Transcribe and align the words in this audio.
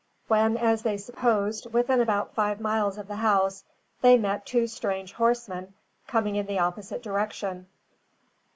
When, 0.27 0.57
as 0.57 0.81
they 0.81 0.97
supposed, 0.97 1.71
within 1.71 2.01
about 2.01 2.33
five 2.33 2.59
miles 2.59 2.97
of 2.97 3.07
the 3.07 3.17
house, 3.17 3.63
they 4.01 4.17
met 4.17 4.47
two 4.47 4.65
strange 4.65 5.13
horsemen 5.13 5.75
coming 6.07 6.37
in 6.37 6.47
the 6.47 6.57
opposite 6.57 7.03
direction. 7.03 7.67